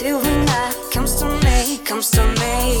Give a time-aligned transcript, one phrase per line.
[0.00, 2.80] doing that comes to me, comes to me.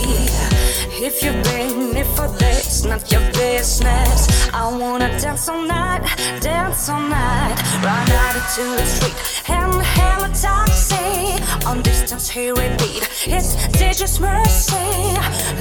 [1.06, 4.48] If you've been here for this, not your business.
[4.54, 6.02] I wanna dance all night,
[6.40, 7.56] dance all night.
[7.84, 9.18] Run out into the street
[9.50, 11.36] and hail a taxi.
[11.68, 13.04] On distance here beat.
[13.26, 14.88] it's just mercy.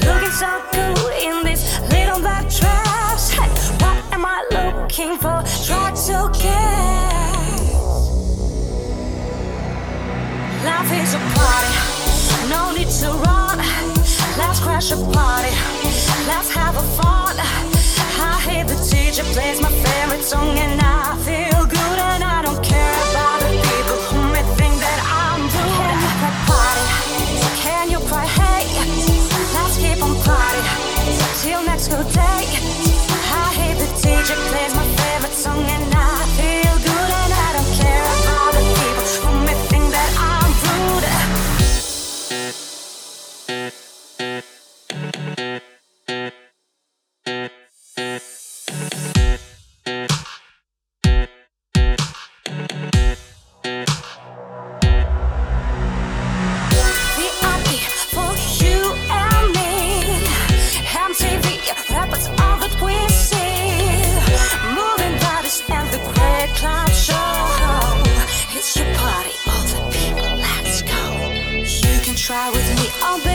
[0.08, 3.32] Looking so cool in this little black dress.
[3.32, 3.50] Hey,
[3.84, 5.44] what am I looking for?
[12.50, 13.58] no need to run.
[14.38, 15.50] Let's crash a party,
[16.28, 17.36] let's have a fun.
[17.40, 21.59] I hate the teacher plays my favorite song and I feel.
[72.30, 73.29] try with me.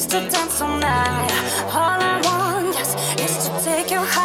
[0.00, 1.30] just to dance all night.
[1.64, 4.19] All I want, yes, is to take your heart.